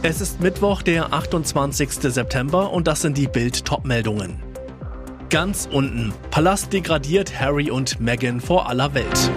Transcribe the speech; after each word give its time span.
Es 0.00 0.20
ist 0.20 0.40
Mittwoch, 0.40 0.82
der 0.82 1.12
28. 1.12 1.90
September 1.90 2.72
und 2.72 2.86
das 2.86 3.02
sind 3.02 3.18
die 3.18 3.26
Bild 3.26 3.64
Topmeldungen. 3.64 4.40
Ganz 5.28 5.68
unten. 5.70 6.14
Palast 6.30 6.72
degradiert 6.72 7.40
Harry 7.40 7.68
und 7.68 8.00
Meghan 8.00 8.40
vor 8.40 8.68
aller 8.68 8.94
Welt. 8.94 9.32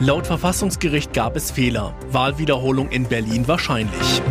Laut 0.00 0.26
Verfassungsgericht 0.26 1.12
gab 1.12 1.36
es 1.36 1.50
Fehler. 1.50 1.94
Wahlwiederholung 2.10 2.88
in 2.88 3.04
Berlin 3.04 3.46
wahrscheinlich. 3.46 4.22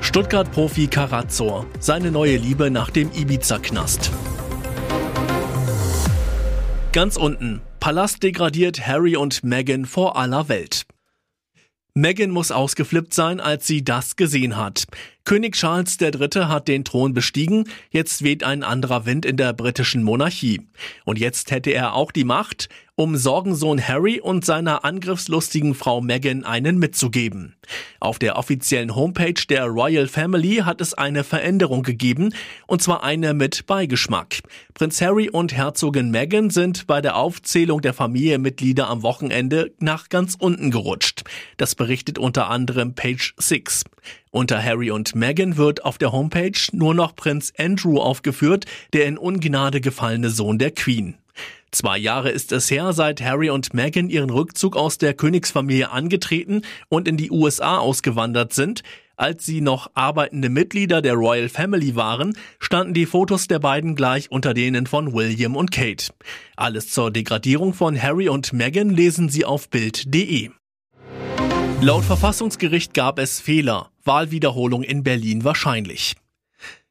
Stuttgart-Profi 0.00 0.88
Karazor. 0.88 1.66
Seine 1.78 2.10
neue 2.10 2.36
Liebe 2.36 2.72
nach 2.72 2.90
dem 2.90 3.12
Ibiza-Knast. 3.12 4.10
Ganz 6.92 7.16
unten. 7.16 7.60
Palast 7.78 8.24
degradiert 8.24 8.84
Harry 8.84 9.16
und 9.16 9.44
Meghan 9.44 9.84
vor 9.84 10.16
aller 10.16 10.48
Welt. 10.48 10.86
Meghan 12.00 12.30
muss 12.30 12.50
ausgeflippt 12.50 13.12
sein, 13.12 13.40
als 13.40 13.66
sie 13.66 13.84
das 13.84 14.16
gesehen 14.16 14.56
hat. 14.56 14.84
König 15.24 15.54
Charles 15.54 15.98
III. 16.00 16.46
hat 16.46 16.68
den 16.68 16.84
Thron 16.84 17.12
bestiegen, 17.14 17.64
jetzt 17.90 18.22
weht 18.22 18.42
ein 18.42 18.62
anderer 18.62 19.06
Wind 19.06 19.24
in 19.24 19.36
der 19.36 19.52
britischen 19.52 20.02
Monarchie. 20.02 20.60
Und 21.04 21.18
jetzt 21.18 21.50
hätte 21.50 21.70
er 21.70 21.94
auch 21.94 22.10
die 22.10 22.24
Macht, 22.24 22.68
um 23.00 23.16
Sorgensohn 23.16 23.80
Harry 23.80 24.20
und 24.20 24.44
seiner 24.44 24.84
angriffslustigen 24.84 25.74
Frau 25.74 26.02
Meghan 26.02 26.44
einen 26.44 26.78
mitzugeben. 26.78 27.56
Auf 27.98 28.18
der 28.18 28.36
offiziellen 28.36 28.94
Homepage 28.94 29.40
der 29.48 29.64
Royal 29.64 30.06
Family 30.06 30.56
hat 30.56 30.82
es 30.82 30.92
eine 30.92 31.24
Veränderung 31.24 31.82
gegeben, 31.82 32.34
und 32.66 32.82
zwar 32.82 33.02
eine 33.02 33.32
mit 33.32 33.64
Beigeschmack. 33.66 34.40
Prinz 34.74 35.00
Harry 35.00 35.30
und 35.30 35.54
Herzogin 35.54 36.10
Meghan 36.10 36.50
sind 36.50 36.86
bei 36.86 37.00
der 37.00 37.16
Aufzählung 37.16 37.80
der 37.80 37.94
Familienmitglieder 37.94 38.88
am 38.88 39.02
Wochenende 39.02 39.72
nach 39.78 40.10
ganz 40.10 40.36
unten 40.38 40.70
gerutscht. 40.70 41.22
Das 41.56 41.74
berichtet 41.74 42.18
unter 42.18 42.50
anderem 42.50 42.94
Page 42.94 43.34
6. 43.38 43.84
Unter 44.32 44.62
Harry 44.62 44.92
und 44.92 45.16
Meghan 45.16 45.56
wird 45.56 45.84
auf 45.84 45.98
der 45.98 46.12
Homepage 46.12 46.52
nur 46.72 46.94
noch 46.94 47.16
Prinz 47.16 47.52
Andrew 47.58 47.98
aufgeführt, 47.98 48.64
der 48.92 49.06
in 49.06 49.18
Ungnade 49.18 49.80
gefallene 49.80 50.30
Sohn 50.30 50.58
der 50.58 50.70
Queen. 50.70 51.16
Zwei 51.72 51.98
Jahre 51.98 52.30
ist 52.30 52.52
es 52.52 52.70
her, 52.70 52.92
seit 52.92 53.20
Harry 53.22 53.50
und 53.50 53.74
Meghan 53.74 54.08
ihren 54.08 54.30
Rückzug 54.30 54.76
aus 54.76 54.98
der 54.98 55.14
Königsfamilie 55.14 55.90
angetreten 55.90 56.62
und 56.88 57.08
in 57.08 57.16
die 57.16 57.30
USA 57.30 57.78
ausgewandert 57.78 58.52
sind. 58.52 58.82
Als 59.16 59.44
sie 59.46 59.60
noch 59.60 59.90
arbeitende 59.94 60.48
Mitglieder 60.48 61.02
der 61.02 61.14
Royal 61.14 61.48
Family 61.48 61.96
waren, 61.96 62.34
standen 62.60 62.94
die 62.94 63.06
Fotos 63.06 63.48
der 63.48 63.58
beiden 63.58 63.96
gleich 63.96 64.30
unter 64.30 64.54
denen 64.54 64.86
von 64.86 65.12
William 65.12 65.56
und 65.56 65.72
Kate. 65.72 66.12
Alles 66.56 66.90
zur 66.90 67.10
Degradierung 67.10 67.74
von 67.74 68.00
Harry 68.00 68.28
und 68.28 68.52
Meghan 68.52 68.90
lesen 68.90 69.28
Sie 69.28 69.44
auf 69.44 69.68
Bild.de. 69.68 70.50
Laut 71.82 72.04
Verfassungsgericht 72.04 72.92
gab 72.92 73.18
es 73.18 73.40
Fehler. 73.40 73.90
Wahlwiederholung 74.04 74.82
in 74.82 75.02
Berlin 75.02 75.44
wahrscheinlich. 75.44 76.14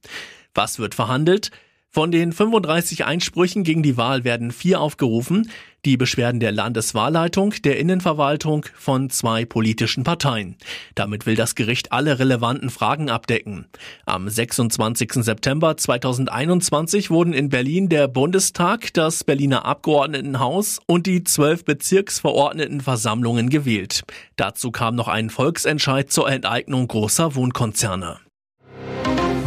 Was 0.53 0.77
wird 0.77 0.93
verhandelt? 0.93 1.51
Von 1.93 2.09
den 2.09 2.31
35 2.31 3.03
Einsprüchen 3.03 3.65
gegen 3.65 3.83
die 3.83 3.97
Wahl 3.97 4.23
werden 4.23 4.51
vier 4.51 4.79
aufgerufen, 4.79 5.51
die 5.83 5.97
Beschwerden 5.97 6.39
der 6.39 6.53
Landeswahlleitung, 6.53 7.53
der 7.65 7.79
Innenverwaltung 7.79 8.65
von 8.75 9.09
zwei 9.09 9.43
politischen 9.43 10.05
Parteien. 10.05 10.55
Damit 10.95 11.25
will 11.25 11.35
das 11.35 11.53
Gericht 11.53 11.91
alle 11.91 12.17
relevanten 12.17 12.69
Fragen 12.69 13.09
abdecken. 13.09 13.65
Am 14.05 14.29
26. 14.29 15.15
September 15.15 15.75
2021 15.75 17.09
wurden 17.09 17.33
in 17.33 17.49
Berlin 17.49 17.89
der 17.89 18.07
Bundestag, 18.07 18.93
das 18.93 19.25
Berliner 19.25 19.65
Abgeordnetenhaus 19.65 20.79
und 20.85 21.07
die 21.07 21.25
zwölf 21.25 21.65
Bezirksverordnetenversammlungen 21.65 23.49
gewählt. 23.49 24.03
Dazu 24.37 24.71
kam 24.71 24.95
noch 24.95 25.09
ein 25.09 25.29
Volksentscheid 25.29 26.09
zur 26.09 26.31
Enteignung 26.31 26.87
großer 26.87 27.35
Wohnkonzerne. 27.35 28.21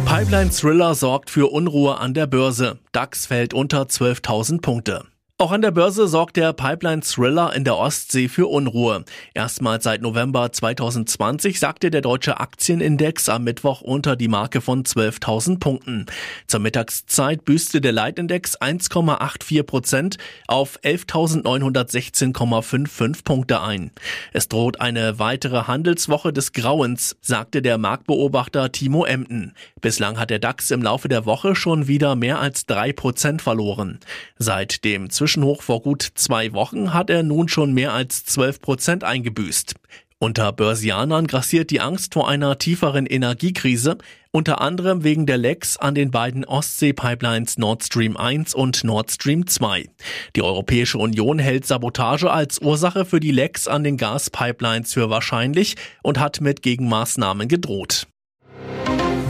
Pipeline 0.05 0.51
Thriller 0.51 0.93
sorgt 0.93 1.31
für 1.31 1.51
Unruhe 1.51 1.97
an 1.97 2.13
der 2.13 2.27
Börse. 2.27 2.77
DAX 2.91 3.25
fällt 3.25 3.53
unter 3.53 3.81
12.000 3.81 4.61
Punkte. 4.61 5.03
Auch 5.37 5.51
an 5.51 5.61
der 5.61 5.71
Börse 5.71 6.07
sorgt 6.07 6.37
der 6.37 6.53
Pipeline-Thriller 6.53 7.53
in 7.53 7.65
der 7.65 7.75
Ostsee 7.75 8.29
für 8.29 8.47
Unruhe. 8.47 9.03
Erstmals 9.33 9.83
seit 9.83 10.01
November 10.01 10.49
2020 10.49 11.59
sagte 11.59 11.91
der 11.91 11.99
deutsche 11.99 12.39
Aktienindex 12.39 13.27
am 13.27 13.43
Mittwoch 13.43 13.81
unter 13.81 14.15
die 14.15 14.29
Marke 14.29 14.61
von 14.61 14.85
12.000 14.85 15.59
Punkten. 15.59 16.05
Zur 16.47 16.61
Mittagszeit 16.61 17.43
büßte 17.43 17.81
der 17.81 17.91
Leitindex 17.91 18.61
1,84 18.61 19.63
Prozent 19.63 20.17
auf 20.47 20.79
11.916,55 20.83 23.25
Punkte 23.25 23.59
ein. 23.59 23.91
Es 24.31 24.47
droht 24.47 24.79
eine 24.79 25.19
weitere 25.19 25.63
Handelswoche 25.63 26.31
des 26.31 26.53
Grauens, 26.53 27.17
sagte 27.19 27.61
der 27.61 27.77
Marktbeobachter 27.77 28.71
Timo 28.71 29.03
Emden. 29.03 29.53
Bislang 29.81 30.17
hat 30.17 30.29
der 30.29 30.39
DAX 30.39 30.71
im 30.71 30.81
Laufe 30.81 31.09
der 31.09 31.25
Woche 31.25 31.57
schon 31.57 31.89
wieder 31.89 32.15
mehr 32.15 32.39
als 32.39 32.65
drei 32.65 32.93
Prozent 32.93 33.41
verloren. 33.41 33.99
Seit 34.37 34.85
dem 34.85 35.09
Zwischenhoch 35.25 35.63
vor 35.63 35.81
gut 35.81 36.07
zwei 36.13 36.53
Wochen 36.53 36.93
hat 36.93 37.09
er 37.09 37.23
nun 37.23 37.47
schon 37.47 37.73
mehr 37.73 37.93
als 37.93 38.25
12 38.25 38.61
Prozent 38.61 39.03
eingebüßt. 39.03 39.73
Unter 40.19 40.51
Börsianern 40.51 41.25
grassiert 41.25 41.71
die 41.71 41.81
Angst 41.81 42.13
vor 42.13 42.29
einer 42.29 42.59
tieferen 42.59 43.07
Energiekrise, 43.07 43.97
unter 44.29 44.61
anderem 44.61 45.03
wegen 45.03 45.25
der 45.25 45.39
Lecks 45.39 45.77
an 45.77 45.95
den 45.95 46.11
beiden 46.11 46.45
Ostsee-Pipelines 46.45 47.57
Nord 47.57 47.83
Stream 47.83 48.17
1 48.17 48.53
und 48.53 48.83
Nord 48.83 49.09
Stream 49.09 49.47
2. 49.47 49.89
Die 50.35 50.43
Europäische 50.43 50.99
Union 50.99 51.39
hält 51.39 51.65
Sabotage 51.65 52.29
als 52.29 52.59
Ursache 52.59 53.03
für 53.03 53.19
die 53.19 53.31
Lecks 53.31 53.67
an 53.67 53.83
den 53.83 53.97
Gaspipelines 53.97 54.93
für 54.93 55.09
wahrscheinlich 55.09 55.75
und 56.03 56.19
hat 56.19 56.39
mit 56.39 56.61
Gegenmaßnahmen 56.61 57.47
gedroht. 57.47 58.05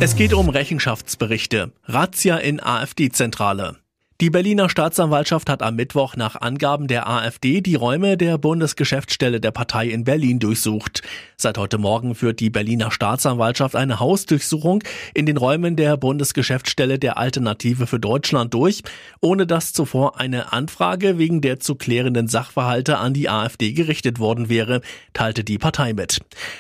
Es 0.01 0.17
geht 0.17 0.33
um 0.33 0.49
Rechenschaftsberichte. 0.49 1.71
Razzia 1.85 2.35
in 2.35 2.61
AfD-Zentrale. 2.61 3.77
Die 4.21 4.29
Berliner 4.29 4.69
Staatsanwaltschaft 4.69 5.49
hat 5.49 5.61
am 5.61 5.75
Mittwoch 5.75 6.15
nach 6.15 6.39
Angaben 6.39 6.87
der 6.87 7.09
AfD 7.09 7.59
die 7.59 7.75
Räume 7.75 8.15
der 8.15 8.37
Bundesgeschäftsstelle 8.37 9.41
der 9.41 9.51
Partei 9.51 9.89
in 9.89 10.05
Berlin 10.05 10.39
durchsucht. 10.39 11.01
Seit 11.35 11.57
heute 11.57 11.77
Morgen 11.77 12.15
führt 12.15 12.39
die 12.39 12.49
Berliner 12.49 12.91
Staatsanwaltschaft 12.91 13.75
eine 13.75 13.99
Hausdurchsuchung 13.99 14.81
in 15.13 15.25
den 15.25 15.35
Räumen 15.35 15.75
der 15.75 15.97
Bundesgeschäftsstelle 15.97 16.97
der 16.97 17.17
Alternative 17.17 17.87
für 17.87 17.99
Deutschland 17.99 18.53
durch, 18.53 18.83
ohne 19.19 19.45
dass 19.45 19.73
zuvor 19.73 20.17
eine 20.17 20.53
Anfrage 20.53 21.17
wegen 21.17 21.41
der 21.41 21.59
zu 21.59 21.75
klärenden 21.75 22.29
Sachverhalte 22.29 22.99
an 22.99 23.13
die 23.13 23.27
AfD 23.27 23.73
gerichtet 23.73 24.17
worden 24.17 24.47
wäre, 24.47 24.79
teilte 25.11 25.43
die 25.43 25.57
Partei 25.57 25.91
mit. 25.91 26.19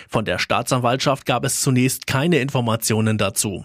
Von 0.09 0.25
der 0.25 0.39
Staatsanwaltschaft 0.39 1.25
gab 1.25 1.45
es 1.45 1.61
zunächst 1.61 2.05
keine 2.05 2.39
Informationen 2.39 3.17
dazu. 3.17 3.63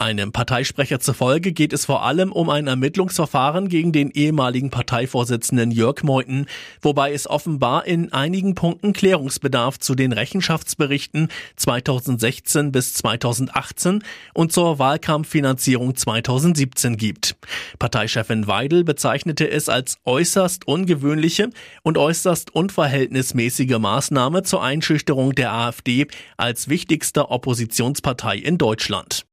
Einem 0.00 0.32
Parteisprecher 0.32 0.98
zufolge 0.98 1.52
geht 1.52 1.74
es 1.74 1.84
vor 1.84 2.02
allem 2.02 2.32
um 2.32 2.48
ein 2.48 2.68
Ermittlungsverfahren 2.68 3.68
gegen 3.68 3.92
den 3.92 4.10
ehemaligen 4.10 4.70
Parteivorsitzenden 4.70 5.70
Jörg 5.70 6.02
Meuthen, 6.04 6.46
wobei 6.80 7.12
es 7.12 7.28
offenbar 7.28 7.84
in 7.84 8.10
einigen 8.10 8.54
Punkten 8.54 8.94
Klärungsbedarf 8.94 9.78
zu 9.78 9.94
den 9.94 10.12
Rechenschaftsberichten 10.12 11.28
2016 11.56 12.72
bis 12.72 12.94
2018 12.94 14.02
und 14.32 14.52
zur 14.52 14.78
Wahlkampffinanzierung 14.78 15.94
2017 15.94 16.96
gibt. 16.96 17.36
Parteichefin 17.78 18.46
Weidel 18.46 18.84
bezeichnete 18.84 19.50
es 19.50 19.68
als 19.68 19.98
äußerst 20.06 20.66
ungewöhnliche 20.66 21.50
und 21.82 21.98
äußerst 21.98 22.54
unverhältnismäßige 22.54 23.78
Maßnahme 23.78 24.44
zur 24.44 24.62
Einschüchterung 24.62 25.34
der 25.34 25.52
AfD 25.52 26.06
als 26.38 26.70
wichtigster 26.70 27.30
Oppositionspartei 27.30 28.38
in 28.38 28.56
Deutschland. 28.56 29.26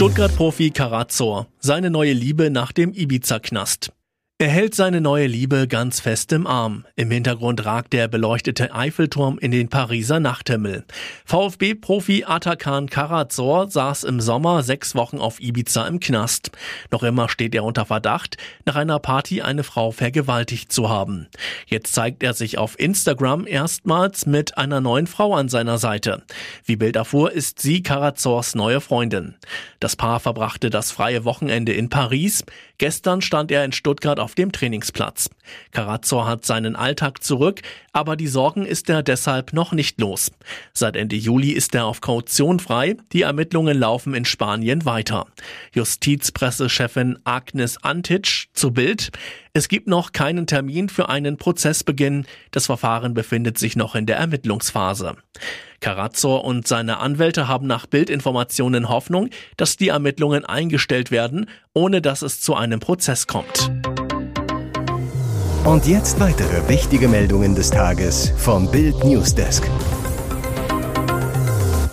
Stuttgart-Profi 0.00 0.70
Karazor, 0.70 1.46
seine 1.58 1.90
neue 1.90 2.14
Liebe 2.14 2.48
nach 2.48 2.72
dem 2.72 2.94
Ibiza-Knast. 2.94 3.92
Er 4.40 4.48
hält 4.48 4.74
seine 4.74 5.02
neue 5.02 5.26
Liebe 5.26 5.68
ganz 5.68 6.00
fest 6.00 6.32
im 6.32 6.46
Arm. 6.46 6.86
Im 6.96 7.10
Hintergrund 7.10 7.66
ragt 7.66 7.92
der 7.92 8.08
beleuchtete 8.08 8.74
Eiffelturm 8.74 9.38
in 9.38 9.50
den 9.50 9.68
Pariser 9.68 10.18
Nachthimmel. 10.18 10.86
VfB-Profi 11.26 12.24
Atakan 12.24 12.88
Karazor 12.88 13.70
saß 13.70 14.04
im 14.04 14.18
Sommer 14.22 14.62
sechs 14.62 14.94
Wochen 14.94 15.18
auf 15.18 15.42
Ibiza 15.42 15.86
im 15.86 16.00
Knast. 16.00 16.52
Noch 16.90 17.02
immer 17.02 17.28
steht 17.28 17.54
er 17.54 17.64
unter 17.64 17.84
Verdacht, 17.84 18.38
nach 18.64 18.76
einer 18.76 18.98
Party 18.98 19.42
eine 19.42 19.62
Frau 19.62 19.90
vergewaltigt 19.90 20.72
zu 20.72 20.88
haben. 20.88 21.28
Jetzt 21.66 21.92
zeigt 21.92 22.22
er 22.22 22.32
sich 22.32 22.56
auf 22.56 22.80
Instagram 22.80 23.46
erstmals 23.46 24.24
mit 24.24 24.56
einer 24.56 24.80
neuen 24.80 25.06
Frau 25.06 25.34
an 25.34 25.50
seiner 25.50 25.76
Seite. 25.76 26.22
Wie 26.64 26.76
Bild 26.76 26.96
erfuhr, 26.96 27.30
ist 27.30 27.60
sie 27.60 27.82
Karazors 27.82 28.54
neue 28.54 28.80
Freundin. 28.80 29.34
Das 29.80 29.96
Paar 29.96 30.18
verbrachte 30.18 30.70
das 30.70 30.92
freie 30.92 31.26
Wochenende 31.26 31.74
in 31.74 31.90
Paris. 31.90 32.42
Gestern 32.78 33.20
stand 33.20 33.52
er 33.52 33.66
in 33.66 33.72
Stuttgart 33.72 34.18
auf 34.18 34.29
dem 34.34 34.52
Trainingsplatz. 34.52 35.30
Carazzo 35.72 36.26
hat 36.26 36.44
seinen 36.44 36.76
Alltag 36.76 37.22
zurück, 37.22 37.60
aber 37.92 38.16
die 38.16 38.26
Sorgen 38.26 38.64
ist 38.66 38.88
er 38.88 39.02
deshalb 39.02 39.52
noch 39.52 39.72
nicht 39.72 40.00
los. 40.00 40.30
Seit 40.72 40.96
Ende 40.96 41.16
Juli 41.16 41.50
ist 41.52 41.74
er 41.74 41.86
auf 41.86 42.00
Kaution 42.00 42.60
frei. 42.60 42.96
Die 43.12 43.22
Ermittlungen 43.22 43.78
laufen 43.78 44.14
in 44.14 44.24
Spanien 44.24 44.84
weiter. 44.84 45.26
Justizpressechefin 45.74 47.18
Agnes 47.24 47.82
Antic 47.82 48.48
zu 48.52 48.72
Bild. 48.72 49.10
Es 49.52 49.68
gibt 49.68 49.88
noch 49.88 50.12
keinen 50.12 50.46
Termin 50.46 50.88
für 50.88 51.08
einen 51.08 51.36
Prozessbeginn. 51.36 52.26
Das 52.52 52.66
Verfahren 52.66 53.14
befindet 53.14 53.58
sich 53.58 53.74
noch 53.74 53.96
in 53.96 54.06
der 54.06 54.16
Ermittlungsphase. 54.16 55.16
Carazzo 55.80 56.36
und 56.36 56.68
seine 56.68 56.98
Anwälte 56.98 57.48
haben 57.48 57.66
nach 57.66 57.86
Bildinformationen 57.86 58.88
Hoffnung, 58.88 59.30
dass 59.56 59.76
die 59.76 59.88
Ermittlungen 59.88 60.44
eingestellt 60.44 61.10
werden, 61.10 61.46
ohne 61.72 62.02
dass 62.02 62.22
es 62.22 62.40
zu 62.40 62.54
einem 62.54 62.80
Prozess 62.80 63.26
kommt. 63.26 63.70
Und 65.64 65.86
jetzt 65.86 66.18
weitere 66.18 66.66
wichtige 66.70 67.06
Meldungen 67.06 67.54
des 67.54 67.70
Tages 67.70 68.32
vom 68.38 68.70
Bild 68.70 69.04
Newsdesk. 69.04 69.68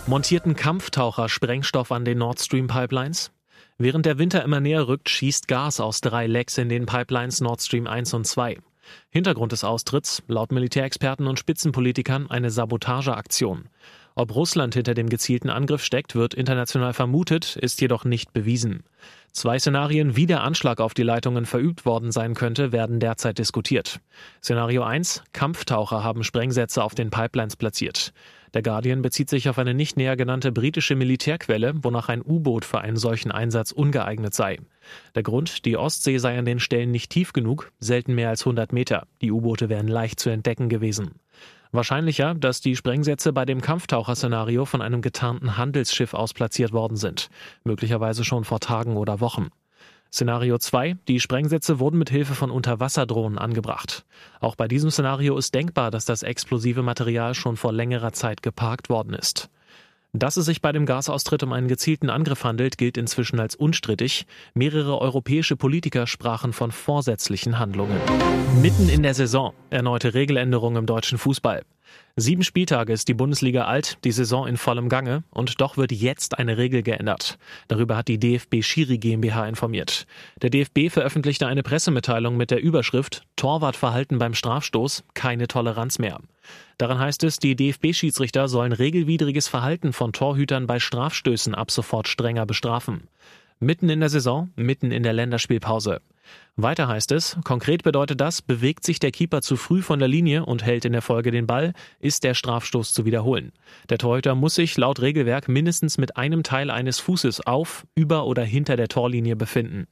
Montierten 0.06 0.56
Kampftaucher 0.56 1.28
Sprengstoff 1.28 1.92
an 1.92 2.06
den 2.06 2.20
Nord 2.20 2.40
Stream 2.40 2.68
Pipelines? 2.68 3.32
Während 3.78 4.06
der 4.06 4.18
Winter 4.18 4.42
immer 4.46 4.62
näher 4.62 4.88
rückt, 4.88 5.10
schießt 5.10 5.50
Gas 5.50 5.82
aus 5.82 6.00
drei 6.00 6.28
Lecks 6.28 6.58
in 6.58 6.70
den 6.70 6.86
Pipelines 6.86 7.42
Nord 7.42 7.62
Stream 7.62 7.88
1 7.88 8.14
und 8.14 8.26
2. 8.26 8.58
Hintergrund 9.10 9.52
des 9.52 9.66
Austritts, 9.66 10.24
laut 10.28 10.54
Militärexperten 10.54 11.28
und 11.28 11.38
Spitzenpolitikern, 11.38 12.32
eine 12.32 12.52
Sabotageaktion. 12.52 13.68
Ob 14.20 14.34
Russland 14.34 14.74
hinter 14.74 14.96
dem 14.96 15.10
gezielten 15.10 15.52
Angriff 15.52 15.84
steckt, 15.84 16.16
wird 16.16 16.34
international 16.34 16.94
vermutet, 16.94 17.56
ist 17.56 17.80
jedoch 17.82 18.04
nicht 18.04 18.34
bewiesen. 18.34 18.82
Zwei 19.32 19.60
Szenarien, 19.60 20.16
wie 20.16 20.26
der 20.26 20.42
Anschlag 20.42 20.82
auf 20.82 20.96
die 20.96 21.04
Leitungen 21.04 21.46
verübt 21.46 21.86
worden 21.86 22.12
sein 22.12 22.34
könnte, 22.34 22.72
werden 22.72 23.00
derzeit 23.00 23.38
diskutiert. 23.38 24.00
Szenario 24.42 24.82
1. 24.82 25.22
Kampftaucher 25.34 26.04
haben 26.04 26.24
Sprengsätze 26.24 26.84
auf 26.84 26.96
den 26.96 27.12
Pipelines 27.12 27.58
platziert. 27.58 28.12
Der 28.56 28.64
Guardian 28.64 29.04
bezieht 29.04 29.30
sich 29.30 29.50
auf 29.50 29.60
eine 29.60 29.76
nicht 29.76 29.98
näher 29.98 30.18
genannte 30.18 30.52
britische 30.52 30.96
Militärquelle, 30.96 31.76
wonach 31.84 32.10
ein 32.10 32.24
U-Boot 32.26 32.66
für 32.66 32.82
einen 32.82 32.98
solchen 32.98 33.32
Einsatz 33.32 33.72
ungeeignet 33.72 34.34
sei. 34.34 34.58
Der 35.14 35.22
Grund, 35.22 35.64
die 35.66 35.78
Ostsee 35.78 36.18
sei 36.18 36.40
an 36.40 36.46
den 36.46 36.60
Stellen 36.60 36.90
nicht 36.90 37.12
tief 37.12 37.34
genug, 37.34 37.72
selten 37.80 38.16
mehr 38.16 38.30
als 38.30 38.42
100 38.42 38.74
Meter. 38.74 39.06
Die 39.22 39.32
U-Boote 39.32 39.70
wären 39.70 39.88
leicht 39.88 40.20
zu 40.20 40.32
entdecken 40.32 40.70
gewesen. 40.70 41.12
Wahrscheinlicher, 41.78 42.34
dass 42.34 42.60
die 42.60 42.76
Sprengsätze 42.76 43.32
bei 43.34 43.46
dem 43.46 43.62
Kampftaucherszenario 43.62 44.66
von 44.66 44.82
einem 44.82 45.04
getarnten 45.04 45.58
Handelsschiff 45.58 46.16
aus 46.16 46.34
platziert 46.34 46.74
worden 46.74 46.98
sind, 46.98 47.30
möglicherweise 47.64 48.26
schon 48.26 48.46
vor 48.46 48.60
Tagen 48.60 48.98
oder 48.98 49.20
Wochen. 49.20 49.50
Szenario 50.12 50.58
2. 50.58 50.98
Die 51.08 51.20
Sprengsätze 51.20 51.78
wurden 51.78 52.00
mit 52.00 52.10
Hilfe 52.10 52.34
von 52.34 52.50
Unterwasserdrohnen 52.50 53.38
angebracht. 53.38 54.08
Auch 54.40 54.56
bei 54.56 54.68
diesem 54.68 54.90
Szenario 54.90 55.38
ist 55.38 55.54
denkbar, 55.54 55.92
dass 55.92 56.06
das 56.06 56.24
explosive 56.24 56.82
Material 56.82 57.36
schon 57.36 57.58
vor 57.58 57.72
längerer 57.72 58.12
Zeit 58.12 58.42
geparkt 58.42 58.90
worden 58.90 59.14
ist. 59.14 59.52
Dass 60.18 60.36
es 60.36 60.48
sich 60.48 60.62
bei 60.62 60.72
dem 60.72 60.88
Gasaustritt 60.88 61.44
um 61.44 61.54
einen 61.54 61.68
gezielten 61.68 62.10
Angriff 62.10 62.44
handelt, 62.44 62.80
gilt 62.80 62.98
inzwischen 62.98 63.40
als 63.40 63.54
unstrittig. 63.54 64.26
Mehrere 64.56 65.00
europäische 65.00 65.56
Politiker 65.56 66.08
sprachen 66.08 66.54
von 66.54 66.72
vorsätzlichen 66.72 67.60
Handlungen. 67.60 68.00
Mitten 68.60 68.90
in 68.90 69.04
der 69.04 69.14
Saison 69.14 69.54
erneute 69.70 70.16
Regeländerungen 70.16 70.80
im 70.80 70.86
deutschen 70.88 71.20
Fußball. 71.20 71.62
Sieben 72.20 72.42
Spieltage 72.42 72.94
ist 72.94 73.10
die 73.10 73.14
Bundesliga 73.14 73.66
alt, 73.66 74.00
die 74.04 74.12
Saison 74.12 74.48
in 74.48 74.58
vollem 74.58 74.90
Gange 74.90 75.24
und 75.30 75.62
doch 75.62 75.78
wird 75.78 75.92
jetzt 75.92 76.40
eine 76.40 76.58
Regel 76.58 76.82
geändert. 76.82 77.38
Darüber 77.68 77.96
hat 77.96 78.08
die 78.08 78.18
DFB 78.18 78.64
Schiri 78.64 78.98
GmbH 78.98 79.48
informiert. 79.48 80.08
Der 80.42 80.50
DFB 80.50 80.90
veröffentlichte 80.90 81.46
eine 81.46 81.62
Pressemitteilung 81.62 82.36
mit 82.36 82.50
der 82.50 82.60
Überschrift 82.60 83.22
Torwartverhalten 83.36 84.18
beim 84.18 84.34
Strafstoß, 84.34 85.04
keine 85.14 85.48
Toleranz 85.48 86.00
mehr. 86.00 86.20
Daran 86.80 86.98
heißt 86.98 87.24
es, 87.24 87.38
die 87.38 87.56
DFB-Schiedsrichter 87.56 88.48
sollen 88.48 88.72
regelwidriges 88.72 89.48
Verhalten 89.48 89.94
von 89.94 90.12
Torhütern 90.12 90.66
bei 90.66 90.80
Strafstößen 90.80 91.54
ab 91.54 91.70
sofort 91.70 92.08
strenger 92.08 92.48
bestrafen. 92.48 93.10
Mitten 93.60 93.90
in 93.90 94.00
der 94.00 94.10
Saison, 94.10 94.50
mitten 94.56 94.92
in 94.92 95.04
der 95.04 95.14
Länderspielpause. 95.14 96.02
Weiter 96.56 96.88
heißt 96.88 97.12
es, 97.12 97.38
konkret 97.44 97.84
bedeutet 97.84 98.20
das, 98.20 98.42
bewegt 98.42 98.84
sich 98.84 98.98
der 98.98 99.12
Keeper 99.12 99.42
zu 99.44 99.58
früh 99.58 99.84
von 99.84 100.00
der 100.00 100.08
Linie 100.08 100.46
und 100.46 100.66
hält 100.66 100.86
in 100.86 100.94
der 100.94 101.04
Folge 101.04 101.30
den 101.30 101.46
Ball, 101.46 101.74
ist 102.00 102.24
der 102.24 102.34
Strafstoß 102.34 102.94
zu 102.94 103.06
wiederholen. 103.06 103.52
Der 103.90 104.00
Torhüter 104.00 104.34
muss 104.34 104.56
sich 104.56 104.76
laut 104.76 105.00
Regelwerk 105.00 105.48
mindestens 105.48 106.00
mit 106.00 106.18
einem 106.18 106.42
Teil 106.42 106.72
eines 106.72 107.00
Fußes 107.00 107.46
auf, 107.46 107.86
über 107.94 108.26
oder 108.26 108.44
hinter 108.44 108.76
der 108.76 108.88
Torlinie 108.88 109.36
befinden. 109.36 109.86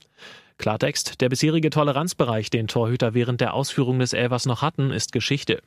Klartext, 0.57 1.21
der 1.21 1.29
bisherige 1.29 1.69
Toleranzbereich, 1.69 2.49
den 2.49 2.67
Torhüter 2.67 3.13
während 3.13 3.41
der 3.41 3.53
Ausführung 3.53 3.99
des 3.99 4.13
Elvers 4.13 4.45
noch 4.45 4.61
hatten, 4.61 4.89
ist 4.89 5.11
Geschichte. 5.11 5.61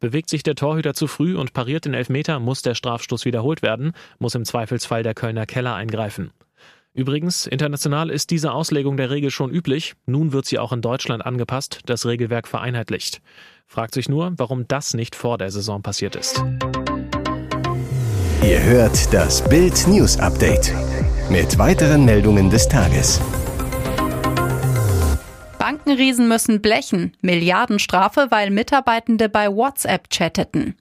Bewegt 0.00 0.28
sich 0.28 0.42
der 0.42 0.54
Torhüter 0.54 0.94
zu 0.94 1.06
früh 1.06 1.34
und 1.34 1.54
pariert 1.54 1.86
den 1.86 1.94
Elfmeter, 1.94 2.38
muss 2.40 2.62
der 2.62 2.74
Strafstoß 2.74 3.24
wiederholt 3.24 3.62
werden, 3.62 3.92
muss 4.18 4.34
im 4.34 4.44
Zweifelsfall 4.44 5.02
der 5.02 5.14
Kölner 5.14 5.46
Keller 5.46 5.74
eingreifen. 5.74 6.30
Übrigens, 6.96 7.48
international 7.48 8.08
ist 8.08 8.30
diese 8.30 8.52
Auslegung 8.52 8.96
der 8.96 9.10
Regel 9.10 9.32
schon 9.32 9.50
üblich. 9.50 9.94
Nun 10.06 10.32
wird 10.32 10.46
sie 10.46 10.60
auch 10.60 10.72
in 10.72 10.80
Deutschland 10.80 11.26
angepasst, 11.26 11.80
das 11.86 12.06
Regelwerk 12.06 12.46
vereinheitlicht. 12.46 13.20
Fragt 13.66 13.94
sich 13.94 14.08
nur, 14.08 14.32
warum 14.36 14.68
das 14.68 14.94
nicht 14.94 15.16
vor 15.16 15.36
der 15.36 15.50
Saison 15.50 15.82
passiert 15.82 16.14
ist. 16.14 16.44
Ihr 18.44 18.62
hört 18.62 19.12
das 19.12 19.42
Bild 19.48 19.88
News 19.88 20.20
Update 20.20 20.72
mit 21.30 21.58
weiteren 21.58 22.04
Meldungen 22.04 22.48
des 22.48 22.68
Tages. 22.68 23.20
Bankenriesen 25.58 26.28
müssen 26.28 26.62
blechen. 26.62 27.16
Milliardenstrafe, 27.22 28.28
weil 28.30 28.50
Mitarbeitende 28.50 29.28
bei 29.28 29.48
WhatsApp 29.48 30.10
chatteten. 30.10 30.76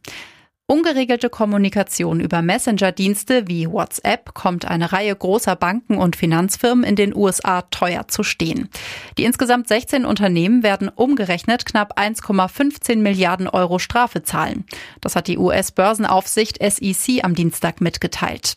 Ungeregelte 0.65 1.29
Kommunikation 1.29 2.21
über 2.21 2.41
Messenger-Dienste 2.41 3.49
wie 3.49 3.69
WhatsApp 3.69 4.33
kommt 4.33 4.63
eine 4.63 4.93
Reihe 4.93 5.13
großer 5.13 5.57
Banken 5.57 5.97
und 5.97 6.15
Finanzfirmen 6.15 6.85
in 6.85 6.95
den 6.95 7.13
USA 7.13 7.63
teuer 7.63 8.07
zu 8.07 8.23
stehen. 8.23 8.69
Die 9.17 9.25
insgesamt 9.25 9.67
16 9.67 10.05
Unternehmen 10.05 10.63
werden 10.63 10.87
umgerechnet 10.87 11.65
knapp 11.65 11.99
1,15 11.99 12.99
Milliarden 12.99 13.49
Euro 13.49 13.77
Strafe 13.77 14.23
zahlen. 14.23 14.63
Das 15.01 15.17
hat 15.17 15.27
die 15.27 15.37
US-Börsenaufsicht 15.37 16.59
SEC 16.63 17.25
am 17.25 17.35
Dienstag 17.35 17.81
mitgeteilt. 17.81 18.55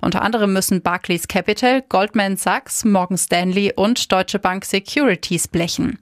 Unter 0.00 0.22
anderem 0.22 0.52
müssen 0.52 0.80
Barclays 0.80 1.26
Capital, 1.26 1.82
Goldman 1.88 2.36
Sachs, 2.36 2.84
Morgan 2.84 3.18
Stanley 3.18 3.72
und 3.74 4.12
Deutsche 4.12 4.38
Bank 4.38 4.64
Securities 4.64 5.48
blechen. 5.48 5.98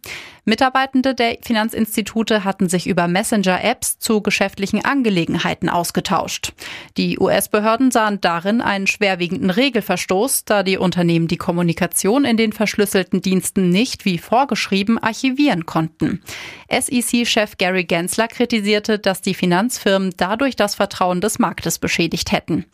Mitarbeitende 0.48 1.14
der 1.14 1.38
Finanzinstitute 1.42 2.44
hatten 2.44 2.68
sich 2.68 2.86
über 2.86 3.08
Messenger-Apps 3.08 3.98
zu 3.98 4.20
geschäftlichen 4.20 4.84
Angelegenheiten 4.84 5.45
ausgetauscht. 5.68 6.52
Die 6.96 7.18
US-Behörden 7.18 7.90
sahen 7.90 8.20
darin 8.20 8.60
einen 8.60 8.86
schwerwiegenden 8.86 9.50
Regelverstoß, 9.50 10.44
da 10.44 10.62
die 10.62 10.78
Unternehmen 10.78 11.28
die 11.28 11.36
Kommunikation 11.36 12.24
in 12.24 12.36
den 12.36 12.52
verschlüsselten 12.52 13.22
Diensten 13.22 13.70
nicht 13.70 14.04
wie 14.04 14.18
vorgeschrieben 14.18 14.98
archivieren 14.98 15.66
konnten. 15.66 16.22
SEC-Chef 16.68 17.58
Gary 17.58 17.84
Gensler 17.84 18.28
kritisierte, 18.28 18.98
dass 18.98 19.22
die 19.22 19.34
Finanzfirmen 19.34 20.14
dadurch 20.16 20.56
das 20.56 20.74
Vertrauen 20.74 21.20
des 21.20 21.38
Marktes 21.38 21.78
beschädigt 21.78 22.32
hätten. 22.32 22.64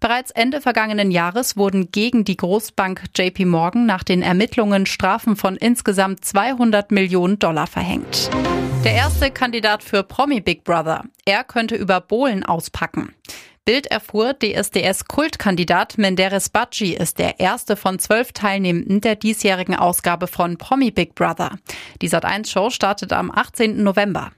Bereits 0.00 0.30
Ende 0.30 0.60
vergangenen 0.60 1.10
Jahres 1.10 1.56
wurden 1.56 1.90
gegen 1.90 2.24
die 2.24 2.36
Großbank 2.36 3.04
JP 3.16 3.46
Morgan 3.46 3.86
nach 3.86 4.04
den 4.04 4.22
Ermittlungen 4.22 4.86
Strafen 4.86 5.36
von 5.36 5.56
insgesamt 5.56 6.24
200 6.24 6.90
Millionen 6.90 7.38
Dollar 7.38 7.66
verhängt. 7.66 8.30
Der 8.84 8.92
erste 8.92 9.30
Kandidat 9.30 9.82
für 9.82 10.02
Promi 10.02 10.40
Big 10.40 10.62
Brother. 10.62 11.04
Er 11.24 11.42
könnte 11.42 11.74
über 11.74 12.00
Bohlen 12.18 12.44
auspacken. 12.44 13.14
Bild 13.64 13.86
erfuhr, 13.86 14.34
DSDS-Kultkandidat 14.42 15.98
Menderes 15.98 16.48
Badji 16.48 16.94
ist 16.94 17.20
der 17.20 17.38
erste 17.38 17.76
von 17.76 18.00
zwölf 18.00 18.32
Teilnehmenden 18.32 19.00
der 19.00 19.14
diesjährigen 19.14 19.76
Ausgabe 19.76 20.26
von 20.26 20.58
Promi 20.58 20.90
Big 20.90 21.14
Brother. 21.14 21.60
Die 22.02 22.10
Sat1-Show 22.10 22.70
startet 22.70 23.12
am 23.12 23.30
18. 23.30 23.84
November. 23.84 24.32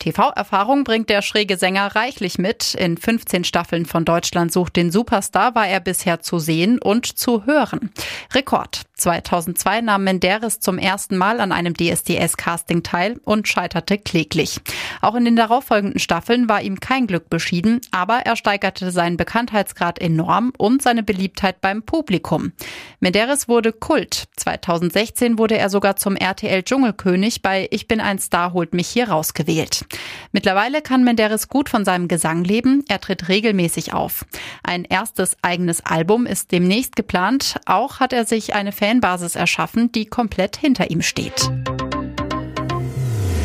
TV-Erfahrung 0.00 0.82
bringt 0.82 1.08
der 1.08 1.22
schräge 1.22 1.56
Sänger 1.56 1.94
reichlich 1.94 2.38
mit. 2.38 2.74
In 2.74 2.96
15 2.96 3.44
Staffeln 3.44 3.86
von 3.86 4.04
Deutschland 4.04 4.52
sucht 4.52 4.74
den 4.74 4.90
Superstar 4.90 5.54
war 5.54 5.68
er 5.68 5.78
bisher 5.78 6.20
zu 6.20 6.40
sehen 6.40 6.80
und 6.80 7.06
zu 7.06 7.46
hören. 7.46 7.92
Rekord. 8.34 8.80
2002 9.00 9.80
nahm 9.80 10.04
Menderes 10.04 10.60
zum 10.60 10.78
ersten 10.78 11.16
Mal 11.16 11.40
an 11.40 11.52
einem 11.52 11.74
DSDS-Casting 11.74 12.82
teil 12.82 13.20
und 13.24 13.48
scheiterte 13.48 13.98
kläglich. 13.98 14.60
Auch 15.00 15.14
in 15.14 15.24
den 15.24 15.36
darauffolgenden 15.36 15.98
Staffeln 15.98 16.48
war 16.48 16.62
ihm 16.62 16.80
kein 16.80 17.06
Glück 17.06 17.30
beschieden, 17.30 17.80
aber 17.90 18.20
er 18.26 18.36
steigerte 18.36 18.90
seinen 18.90 19.16
Bekanntheitsgrad 19.16 19.98
enorm 19.98 20.52
und 20.58 20.82
seine 20.82 21.02
Beliebtheit 21.02 21.60
beim 21.60 21.82
Publikum. 21.82 22.52
Menderes 23.00 23.48
wurde 23.48 23.72
Kult. 23.72 24.24
2016 24.36 25.38
wurde 25.38 25.56
er 25.56 25.70
sogar 25.70 25.96
zum 25.96 26.16
RTL 26.16 26.62
Dschungelkönig 26.62 27.42
bei 27.42 27.68
Ich 27.70 27.88
bin 27.88 28.00
ein 28.00 28.18
Star 28.18 28.52
holt 28.52 28.74
mich 28.74 28.88
hier 28.88 29.08
rausgewählt. 29.08 29.84
Mittlerweile 30.32 30.82
kann 30.82 31.04
Menderes 31.04 31.48
gut 31.48 31.68
von 31.68 31.84
seinem 31.84 32.08
Gesang 32.08 32.44
leben. 32.44 32.84
Er 32.88 33.00
tritt 33.00 33.28
regelmäßig 33.28 33.94
auf. 33.94 34.24
Ein 34.62 34.84
erstes 34.84 35.36
eigenes 35.42 35.84
Album 35.84 36.26
ist 36.26 36.52
demnächst 36.52 36.96
geplant. 36.96 37.56
Auch 37.66 38.00
hat 38.00 38.12
er 38.12 38.26
sich 38.26 38.54
eine 38.54 38.72
Fanbasis 38.90 39.36
erschaffen, 39.36 39.92
die 39.92 40.06
komplett 40.06 40.56
hinter 40.56 40.90
ihm 40.90 41.00
steht. 41.00 41.48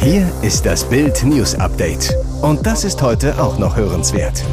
Hier 0.02 0.28
ist 0.42 0.66
das 0.66 0.90
Bild 0.90 1.24
News 1.24 1.54
Update. 1.54 2.16
Und 2.42 2.66
das 2.66 2.84
ist 2.84 3.04
heute 3.04 3.40
auch 3.40 3.60
noch 3.60 3.76
hörenswert. 3.76 4.44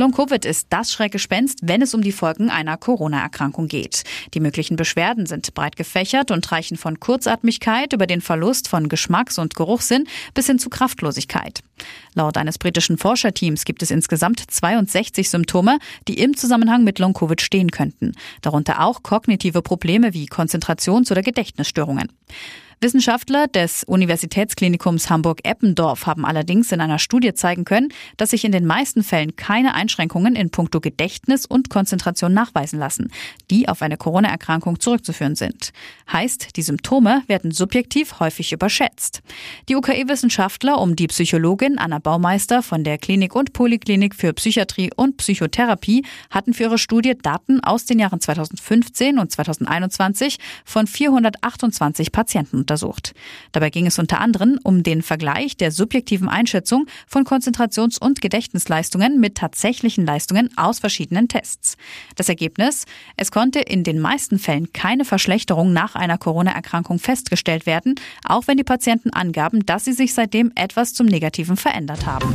Long-Covid 0.00 0.44
ist 0.44 0.68
das 0.70 0.92
Schreckgespenst, 0.92 1.58
wenn 1.64 1.82
es 1.82 1.92
um 1.92 2.02
die 2.02 2.12
Folgen 2.12 2.50
einer 2.50 2.76
Corona-Erkrankung 2.76 3.66
geht. 3.66 4.04
Die 4.32 4.38
möglichen 4.38 4.76
Beschwerden 4.76 5.26
sind 5.26 5.52
breit 5.54 5.74
gefächert 5.74 6.30
und 6.30 6.52
reichen 6.52 6.76
von 6.76 7.00
Kurzatmigkeit 7.00 7.92
über 7.92 8.06
den 8.06 8.20
Verlust 8.20 8.68
von 8.68 8.88
Geschmacks- 8.88 9.40
und 9.40 9.56
Geruchssinn 9.56 10.06
bis 10.34 10.46
hin 10.46 10.60
zu 10.60 10.70
Kraftlosigkeit. 10.70 11.64
Laut 12.14 12.36
eines 12.36 12.58
britischen 12.58 12.96
Forscherteams 12.96 13.64
gibt 13.64 13.82
es 13.82 13.90
insgesamt 13.90 14.40
62 14.48 15.28
Symptome, 15.28 15.80
die 16.06 16.20
im 16.20 16.36
Zusammenhang 16.36 16.84
mit 16.84 17.00
Long-Covid 17.00 17.40
stehen 17.40 17.72
könnten. 17.72 18.12
Darunter 18.40 18.84
auch 18.84 19.02
kognitive 19.02 19.62
Probleme 19.62 20.14
wie 20.14 20.26
Konzentrations- 20.26 21.10
oder 21.10 21.22
Gedächtnisstörungen. 21.22 22.12
Wissenschaftler 22.80 23.48
des 23.48 23.82
Universitätsklinikums 23.82 25.10
Hamburg-Eppendorf 25.10 26.06
haben 26.06 26.24
allerdings 26.24 26.70
in 26.70 26.80
einer 26.80 27.00
Studie 27.00 27.34
zeigen 27.34 27.64
können, 27.64 27.88
dass 28.16 28.30
sich 28.30 28.44
in 28.44 28.52
den 28.52 28.66
meisten 28.66 29.02
Fällen 29.02 29.34
keine 29.34 29.74
Einschränkungen 29.74 30.36
in 30.36 30.50
puncto 30.50 30.78
Gedächtnis 30.78 31.44
und 31.44 31.70
Konzentration 31.70 32.32
nachweisen 32.32 32.78
lassen, 32.78 33.10
die 33.50 33.68
auf 33.68 33.82
eine 33.82 33.96
Corona-Erkrankung 33.96 34.78
zurückzuführen 34.78 35.34
sind. 35.34 35.72
Heißt, 36.12 36.56
die 36.56 36.62
Symptome 36.62 37.24
werden 37.26 37.50
subjektiv 37.50 38.20
häufig 38.20 38.52
überschätzt. 38.52 39.22
Die 39.68 39.74
UKE-Wissenschaftler 39.74 40.80
um 40.80 40.94
die 40.94 41.08
Psychologin 41.08 41.78
Anna 41.78 41.98
Baumeister 41.98 42.62
von 42.62 42.84
der 42.84 42.98
Klinik 42.98 43.34
und 43.34 43.54
Poliklinik 43.54 44.14
für 44.14 44.32
Psychiatrie 44.34 44.90
und 44.94 45.16
Psychotherapie 45.16 46.04
hatten 46.30 46.54
für 46.54 46.64
ihre 46.64 46.78
Studie 46.78 47.18
Daten 47.20 47.58
aus 47.58 47.86
den 47.86 47.98
Jahren 47.98 48.20
2015 48.20 49.18
und 49.18 49.32
2021 49.32 50.38
von 50.64 50.86
428 50.86 52.12
Patienten 52.18 52.56
untersucht. 52.56 53.14
Dabei 53.52 53.70
ging 53.70 53.86
es 53.86 54.00
unter 54.00 54.20
anderem 54.20 54.58
um 54.64 54.82
den 54.82 55.02
Vergleich 55.02 55.56
der 55.56 55.70
subjektiven 55.70 56.28
Einschätzung 56.28 56.86
von 57.06 57.22
Konzentrations- 57.22 57.96
und 57.96 58.20
Gedächtnisleistungen 58.20 59.20
mit 59.20 59.36
tatsächlichen 59.36 60.04
Leistungen 60.04 60.50
aus 60.56 60.80
verschiedenen 60.80 61.28
Tests. 61.28 61.76
Das 62.16 62.28
Ergebnis? 62.28 62.86
Es 63.16 63.30
konnte 63.30 63.60
in 63.60 63.84
den 63.84 64.00
meisten 64.00 64.40
Fällen 64.40 64.72
keine 64.72 65.04
Verschlechterung 65.04 65.72
nach 65.72 65.94
einer 65.94 66.18
Corona-Erkrankung 66.18 66.98
festgestellt 66.98 67.66
werden, 67.66 67.94
auch 68.24 68.48
wenn 68.48 68.56
die 68.56 68.64
Patienten 68.64 69.10
angaben, 69.10 69.64
dass 69.64 69.84
sie 69.84 69.92
sich 69.92 70.12
seitdem 70.12 70.50
etwas 70.56 70.94
zum 70.94 71.06
Negativen 71.06 71.56
verändert 71.56 72.04
haben. 72.04 72.34